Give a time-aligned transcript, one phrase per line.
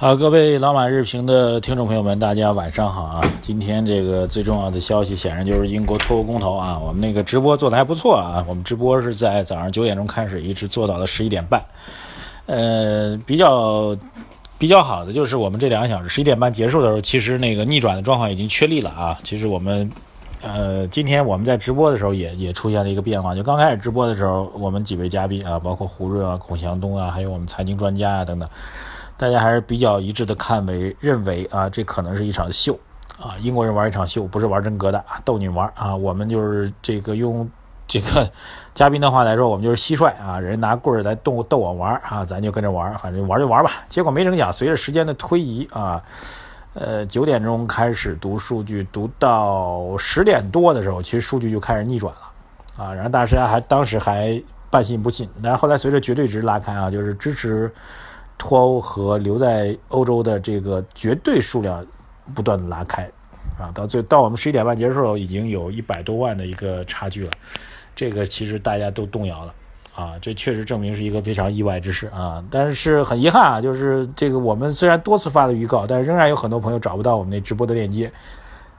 [0.00, 3.20] 好，各位老马日评的听众朋友们，大家晚上好啊！
[3.42, 6.78] 今天这个最重要的消息，显然就是英国脱欧公投啊。
[6.78, 11.62] 我们那个直播做的还不错啊，我们直播是在早上九点钟开始，一直做到了十一点半。
[12.46, 13.94] 呃，比较
[14.56, 19.18] 比较好的就是我们这两个小时十一点半结束的时候，其实那个逆转的状况已经确立了啊。
[19.22, 19.92] 其实我们
[20.40, 28.48] 呃，今天我们在直播的时候也也出现了一个变化，就刚开始直播的时候，我们几位嘉宾啊，包括胡润啊、孔祥东啊，还有我们财经专家啊等等。
[29.20, 32.72] 大家还是比较一致的看为认为啊，这可能是一场秀
[33.20, 35.94] 啊，英国人玩一场秀，不是玩真格的啊，逗你玩啊。
[35.94, 37.46] 我们就是这个用
[37.86, 38.26] 这个
[38.72, 43.72] 嘉宾的话来说，我们就是蟋蟀啊，人拿棍儿来逗逗我玩啊，咱就跟着玩，反正玩就玩吧。
[43.90, 46.02] 结果没成想，随着时间的推移啊，
[46.72, 52.94] 呃，九点钟开始读数据，读到十点多的时候，其实数据就开始逆转了啊。
[52.94, 57.70] 然后大家还当时还半信不信，但是后来随着绝对值拉开啊，就是支持。
[58.40, 61.86] 脱欧和留在欧洲的这个绝对数量
[62.34, 63.02] 不断的拉开，
[63.58, 67.30] 啊，到最到我们十一点半结束，已经有一百多万的一个差距了，
[67.94, 69.54] 这个其实大家都动摇了，
[69.94, 78.10] 啊，这确实证明是一个非常意外之事啊，但是很遗憾啊，就是这个我们虽然多次发了预告，但是仍然有很多朋友找不到我们那直播的链接。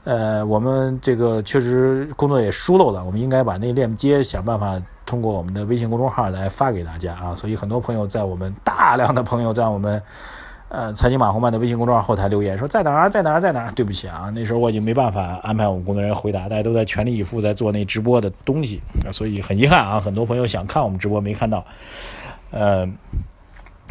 [0.04, 4.82] 呃，我们这个确实工作也疏漏了，我们应该把那链接想办法
[5.12, 7.34] 通过我们的微信公众号来发给大家啊。
[7.34, 10.02] 所以很多朋友在我们大量的朋友在我们
[10.70, 13.72] 呃财经马红曼的微信公众号后台留言说在哪儿在哪儿在哪儿。
[13.72, 18.80] 对不起啊，那时候我已经没办法安排我们工作人员回答，大家都在全力以赴在做那直播的东西，
[19.12, 21.62] 所以很遗憾啊，很多朋友想看我们直播没看到，
[22.50, 22.88] 呃。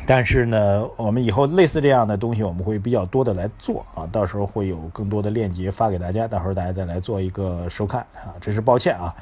[0.08, 9.13] 但是呢，我们以后类似这样的东西，我们会比较多的来做啊，到时候会有更多的链接发给大家，到时候大家再来做一个收看啊，真是抱歉啊。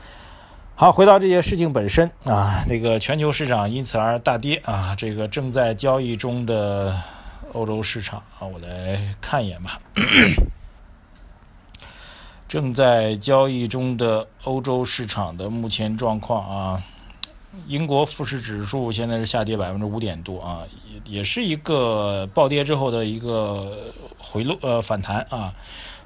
[0.80, 6.98] 好，回到这件事情本身啊，这个全球市场因此而大跌啊，这个正在交易中的
[7.52, 9.78] 欧洲市场啊，我来看一眼吧。
[12.48, 16.82] 正在交易中的欧洲市场的目前状况啊。
[17.68, 20.64] 英国富时指数现在是下跌百分之五点多啊，
[21.06, 25.54] 也也是一个暴跌之后的一个回落呃反弹啊。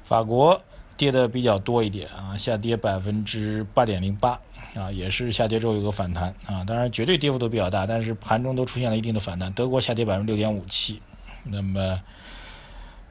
[0.02, 0.60] 法国
[0.96, 4.40] 跌的比较多一点啊，下跌百分之八点零八
[4.74, 6.64] 啊，也是下跌之后有个反弹啊。
[6.64, 9.52] 当然绝对跌幅都比较大，但是盘中都出现了一定的反弹。
[9.52, 11.00] 德国下跌百分之六点五七，
[11.44, 12.00] 那么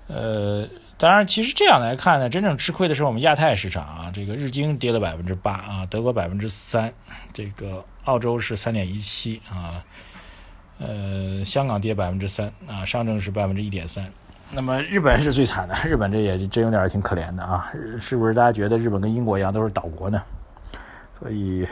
[0.08, 0.68] 呃。
[0.96, 6.94] 当然，其实这样来看呢，真正吃亏的是我们亚太市场啊，这个日经跌了百分之八啊，德国百分之三，
[7.34, 9.84] 这个澳洲是三点一七啊，
[10.78, 14.10] 呃，香港跌百分之三啊，上证是百分之一点三。
[14.52, 17.70] 那么日本是最惨的，日本这也真有点挺可怜的啊，
[18.00, 18.34] 是不是？
[18.34, 20.22] 大家觉得日本跟英国一样都是岛国呢？
[21.24, 21.66] 所以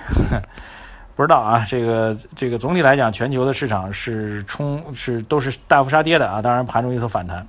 [1.13, 7.45] 不知道啊，这个这个总体来讲，全球的市场是冲是都是大幅杀跌的啊，当然盘中有所反弹，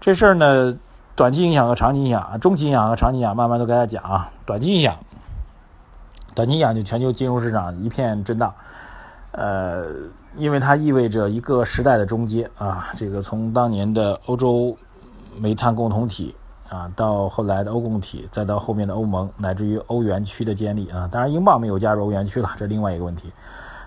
[0.00, 0.76] 这事儿呢。
[1.14, 4.30] 短期影响和长期影响啊，中期影响和长期影响，慢慢都跟大家讲啊。
[4.44, 4.98] 短期影响，
[6.34, 8.54] 短期影响就全球金融市场一片震荡，
[9.32, 9.86] 呃，
[10.36, 12.88] 因为它意味着一个时代的终结啊。
[12.96, 14.76] 这个从当年的欧洲
[15.38, 16.36] 煤炭共同体
[16.68, 21.08] 啊，到后来的欧共体，再到后面的欧盟，乃至于欧元区的建立啊。
[21.10, 23.32] 当然，英镑没有加入欧元区了，这另外一个问题。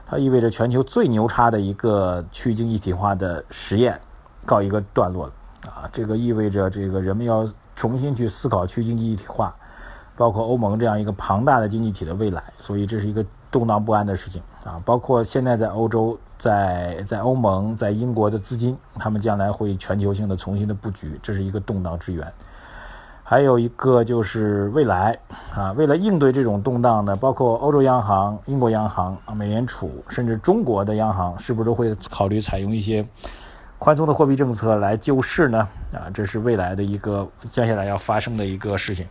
[0.06, 4.00] 它意味着全球最牛叉的一个区域经济一体化的实验
[4.46, 5.34] 告一个段落了。
[5.68, 9.54] 啊，这个意味着这个人们要重新去思考区域经济一体化，
[10.16, 14.82] 包括欧盟这样一个庞大的经济体的未来，所以这是一个动荡不安的事情啊。
[14.86, 22.34] 包括现在在欧洲、在在欧盟、在英国的资金，他们将来会全球性的重新的布局，这是一个动荡之源。
[23.30, 25.16] 还有一个就是未来
[25.54, 33.08] 啊，为了应对这种动荡呢，包括欧洲央行、英国央行、美联储，甚至中国的央行，是不是都会考虑采用一些？
[33.78, 35.60] 宽松的货币政策来救市呢？
[35.94, 39.06] 啊，这是未来的一个接下来要发生的一个事情。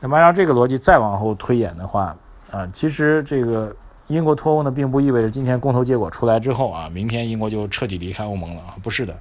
[0.00, 2.14] 那么按照这个逻辑再往后推演的话，
[2.50, 3.74] 啊，其实这个
[4.08, 9.16] 英国脱欧呢，并不意味着今天公投结果出来之后啊，明天英国就彻底离开欧盟了啊，不是的。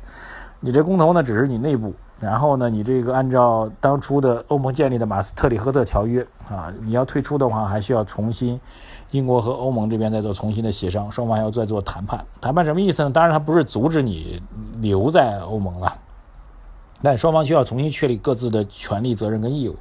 [0.59, 8.59] 你这公投呢，只是你内部，然后呢，你这个按照当初的欧盟建立的马斯特里赫特条约啊，你要退出的话，还需要重新。
[9.11, 12.25] 英国和欧盟这边再做重新的协商，双方还要再做谈判。
[12.41, 13.09] 谈判什么意思呢？
[13.09, 14.41] 当然，它不是阻止你
[14.81, 15.93] 留在欧盟了，
[17.01, 19.75] 但双方需要重新确立各自的权利、责任跟义务。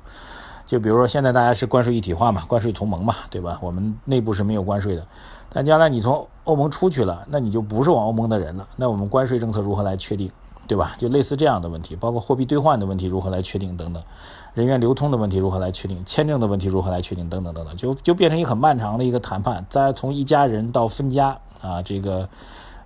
[0.66, 3.58] 就比如说现在大家是关税一体化嘛，关税同盟嘛，对吧？
[3.60, 5.04] 我们内部是没有关税的，
[5.52, 10.30] 但将来你从欧盟出去了，那你就不是往欧盟的人了，那我们关税政策如何来确定，
[10.66, 10.94] 对吧？
[10.98, 14.02] 就类似这样的问题，包括货币兑换的问题如何来确定等等，
[14.54, 19.64] 人员流通的问题如何来确定，签证的问题如何来确定等等等等，就就变成一个很漫长的一个谈判。
[19.68, 22.28] 再从一家人到分家啊，这个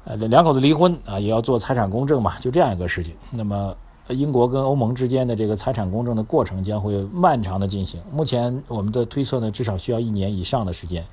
[0.04, 3.14] 呃两口子离婚啊，也要做财产公证嘛，就这样一个事情。
[3.30, 3.74] 那么。
[4.10, 8.00] 英国跟欧盟之间的这个财产公证的过程将会漫长的进行。
[8.10, 11.04] 目前我们的推测呢，至少需要一年以上的时间，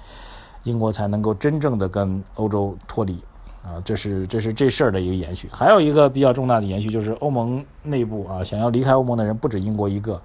[0.63, 3.21] 英国才能够真正的跟欧洲脱离。
[3.65, 5.49] 啊，这是这是这事儿的一个延续。
[5.51, 10.21] 还有一个比较重大的延续就是欧盟内部啊，想要离开欧盟的人不止英国一个，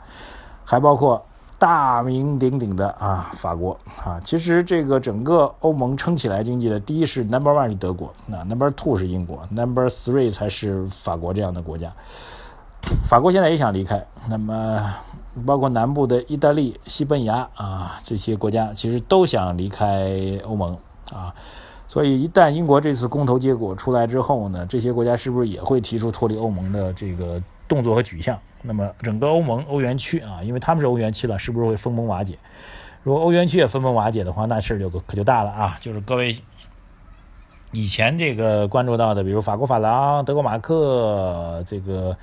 [0.63, 1.25] 还包括
[1.59, 4.21] 大名鼎鼎的啊法国啊。
[4.23, 11.91] 其实这个整个欧盟撑起来经济的，第一是 Number One 是德国，那 Number Two 是英国，Number Three 才是法国这样的国家。
[13.07, 14.95] 法国现在也想离开，那么
[15.47, 20.77] 包括南部的意大利、西班牙啊这些国家，其实都想离开欧盟
[21.13, 21.35] 啊。
[21.91, 28.39] 所以一旦英国这次公投结果出来之后呢，这些国家是不是也会提出脱离欧盟的这个动作和取向？
[28.63, 32.39] 那么整个欧盟、欧元区啊，因为他们是欧元区了，是不是会分崩瓦解？
[33.03, 35.77] 如果欧元区也分崩瓦解的话，那事儿就可就大了啊！
[35.81, 36.39] 就是各位
[37.73, 42.17] 以前这个关注到的，比如法国法郎、德国马克这个。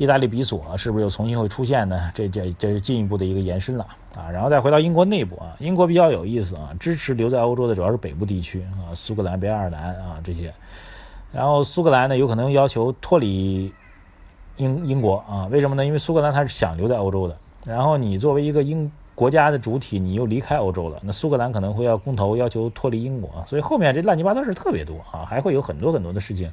[0.00, 2.10] 意大利比索是不是又重新会出现呢？
[2.14, 3.86] 这这这是进一步的一个延伸了
[4.16, 4.30] 啊！
[4.30, 10.54] 然后再回到英国内部啊，英国比较有意思啊，支持留在欧洲的主要是北部地区啊，苏格兰、北爱尔兰啊这些。
[11.30, 13.70] 然后苏格兰呢，有可能要求脱离
[14.56, 15.46] 英英国啊？
[15.50, 15.84] 为什么呢？
[15.84, 17.36] 因为苏格兰它是想留在欧洲的。
[17.66, 26.50] 然后你作为一个英国家的主体，你又离开欧洲了，那苏格兰可能会要公投要求脱离英国，所以后面这乱七八糟事特别多啊，还会有很多很多的事情。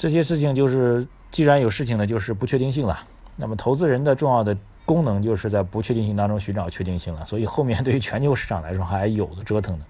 [0.00, 1.06] 这些事情就是。
[1.32, 2.98] 既然有事情呢，就是不确定性了。
[3.36, 7.24] 那么投资人的重要的功能就是在不确定性当中寻找确定性了。
[7.24, 9.84] 所以后面 对于全球市场来说还有的折腾呢。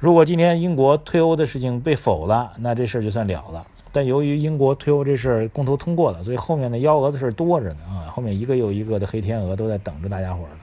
[0.00, 3.64] 如果今天英国退欧的事情被否了，那这事儿就算了了。
[3.92, 8.10] 但由于英国退欧这事儿公投通过了，所以后面的幺蛾子事儿多着呢啊！
[8.10, 10.56] 后面一个又一个的黑天鹅都在等着大家伙儿呢。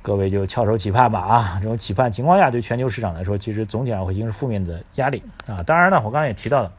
[0.00, 1.58] 各位就翘首企盼吧啊！
[1.60, 5.56] 这种企盼情况下，对全球市场来说，其实总体上会形成负面的压力啊。
[5.66, 6.70] 当然呢，我刚才也提到了。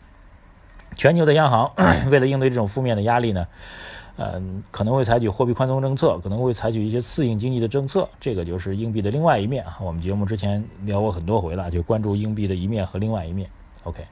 [0.95, 1.71] 全球的央行
[2.09, 3.45] 为了应对这种负面的压力呢，
[4.17, 8.07] 嗯，可能会采取货币宽松政策，可能会采取一些刺激经济的政策。
[8.19, 9.65] 这个就是硬币的另外一面。
[9.83, 13.49] 我们节目之前聊过很多回了，就关注硬币的一面和另外一面。
[13.83, 14.05] OK，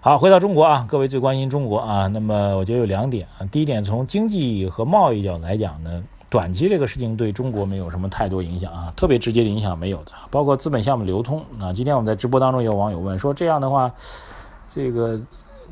[0.00, 2.06] 好，回到中国啊，各位最关心中国啊。
[2.06, 3.44] 那么我觉得有两点啊。
[3.50, 10.12] 第一点，从经济和贸易角度来讲呢，短期这个事情对中国没有什么太多影响啊，特别直接的影响没有的。
[10.30, 13.92] 包括资本项目流通啊，今天我们在直播当中也有网友问说，这样的话，
[14.68, 15.20] 这个。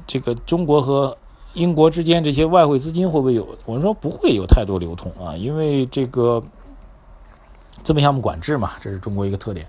[0.09, 1.17] 这个中国和
[1.53, 3.47] 英国之间这些外汇资金会不会有？
[3.67, 6.43] 我们说不会有太多流通啊，因为这个
[7.85, 9.67] 资本项目管制嘛，这是中国一个特点。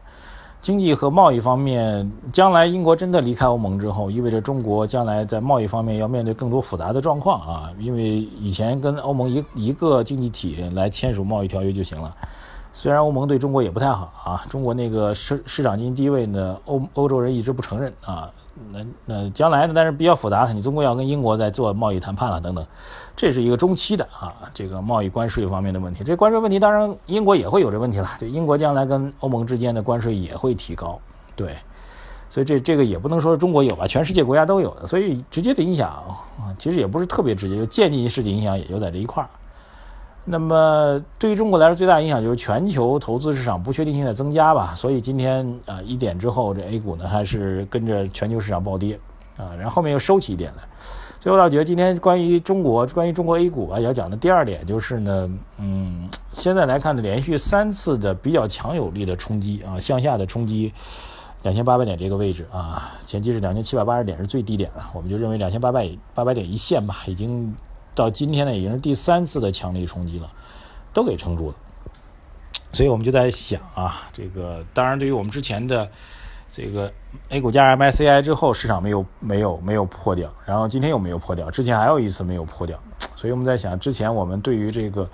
[0.62, 7.72] 经济和贸易方面，将来英国真的离开欧盟之后，意味着中国将来在贸易方面要面对更多复杂的状况啊。
[7.80, 8.04] 因为
[8.40, 12.14] 以前跟欧盟一一个经济体来签署贸易条约就行了，
[12.74, 18.30] 虽然欧盟对中国也不太好啊，中国那个市市场经济地位呢，欧欧洲人一直不承认啊。
[18.72, 19.74] 那那将来呢？
[19.76, 22.66] 但是比较复杂，你中国要跟英国在做贸易谈判了等等，
[23.16, 26.04] 这是一个中期的啊，这个贸易关税方面的问题。
[26.04, 31.00] 这关税问题当然英国也会有这问题了，就英国将来跟欧盟之间的关税也会提高，
[31.36, 31.56] 对，
[32.30, 36.04] 所以这这个也不能说是中国有吧，全世界国家都有的，所以直接的影响，
[36.58, 39.30] 其实也不是特别直接，就间接式的影响也就在这一块儿。
[40.26, 44.76] 那么对于中国来说，最大影响就是全球投资市场不确定性在增加吧。
[44.76, 49.00] 所以今天啊一点之后，这 A 股呢还是跟着全球市场暴跌
[49.38, 50.64] 啊，然后后面又收起一点来。
[51.20, 60.72] 最后，我觉得今天关于中国、关于中国 A 股啊要讲的第二点就是呢，嗯，现在来看呢，连续三次的比较强有力的冲击啊，向下的冲击
[61.42, 67.56] 两千八百点这个位置啊，前期是两千七百八十点是最低点了，我们就认为两千八百八百点一线吧，已经。
[68.00, 70.32] 到今天呢，已经是第三次的强力冲击了，
[70.94, 71.56] 都给撑住了。
[72.72, 75.90] 所以我们就在想啊，这个当然对于我们之前的
[76.52, 76.92] 这个
[77.30, 82.80] A 股加 MSCI 之后，市场没有没有没有破掉，然后今天又没有破掉，之前还有一次没有破掉，
[83.16, 85.10] 所以我们在想，之前我们对于这个。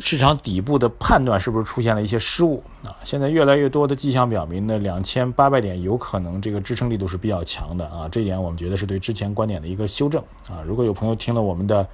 [0.00, 2.96] 市场底部的判断是不是出现了一些失误啊？
[3.04, 8.08] 现在越来越多的迹象表明呢，两千八百点有可能这个支撑力度是比较强的啊。
[8.10, 10.58] 这一点我们觉得是对之前观点的一个修正啊。
[10.66, 11.86] 如果有朋友听了我们的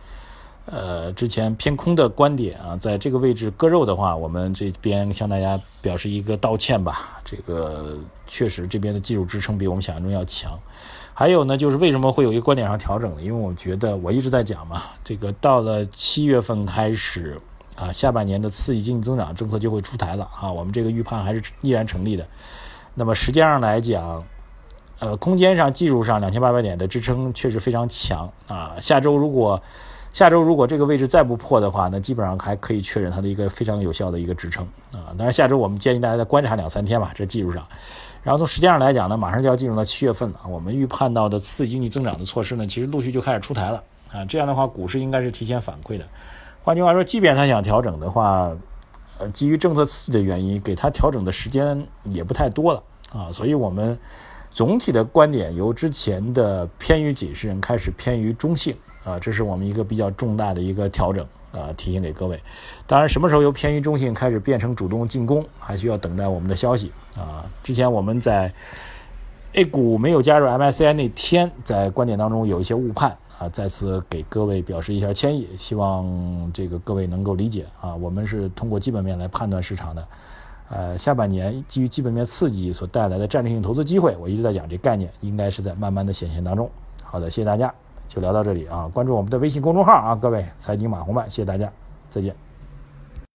[0.65, 7.21] 呃之前偏空的观点啊，在这个位置割肉的话，我们这边向大家表示一个道歉吧。
[7.23, 10.59] 这个确实这边的技术支撑比我们想象中要强。
[11.13, 13.21] 还有呢，就是为什么会有一个观点上调整呢？
[13.21, 17.39] 因为我觉得我一直在讲嘛，这个到了七月份开始。
[17.77, 22.27] 啊，下半年的刺激经济增长政策就会出台了啊，我们这个预判还是依然成立的。
[22.95, 24.25] 那么时间上来讲，
[24.99, 28.77] 呃，空间上、技术上两千八百点的支撑确实非常强啊。
[28.81, 29.63] 下周如果
[30.13, 35.15] 下周如果这个位置再不破的话，那基本上还可以确认它的一个非常有效的一个支撑啊。
[35.17, 37.67] 当然下周我们建议大家再观察两三天吧，这技术上。
[38.23, 44.25] 然后从时间上来讲呢，马上就要进入到七月份了，我们预判到的刺激经济增长的措施呢，其实陆续就开始出台了啊。
[44.27, 46.05] 这样的话，股市应该是提前反馈的。
[46.63, 48.55] 换句话说，即便他想调整的话，
[49.19, 53.33] 呃，基于政策刺激的原因，给他调整的时间也不太多了啊。
[53.33, 53.99] 所以我们
[54.51, 62.39] 总体的观点由之前的偏于谨慎开始偏于中性啊，这是我们一个比较重大的一个调整啊，提醒给各位。
[62.87, 67.47] 当然，什么时候由偏于中性开始变成主动进攻，还需要等待我们的消息啊。
[67.63, 68.53] 之前我们在
[69.53, 73.17] A 股没有加入 MSCI 那天，在观点当中有一些误判。
[73.39, 76.07] 啊，再次给各位表示一下歉意，希望
[76.53, 77.95] 这个各位能够理解啊。
[77.95, 80.09] 我们是通过基本面来判断市场的，
[80.69, 86.71] 呃，下半年基于基本面刺激所带来的战略性投资机会，我一直在讲这概念，应该是在慢慢的显现当中。
[87.03, 87.73] 好的，谢谢大家，
[88.07, 88.91] 就聊到这里啊。
[88.93, 91.73] 关注我们的微信公众号啊，各位财经马红漫，谢谢大家，
[92.11, 92.50] 再见。